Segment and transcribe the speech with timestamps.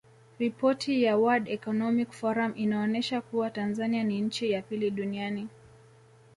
[0.39, 5.47] Ripoti ya Word Economic Forum inaonesha kuwa Tanzania ni nchi ya pili duniani